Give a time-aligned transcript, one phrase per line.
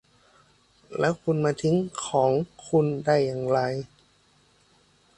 [0.99, 3.59] แล้วคุณมาทิ้งของของคุณได้อย่างไร?